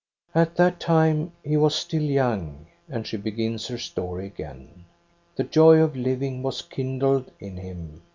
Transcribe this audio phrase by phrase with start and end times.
[0.33, 4.85] "At that time he was still young;'* and she begins her story again.
[5.35, 8.01] "The joy of living was kindled in him.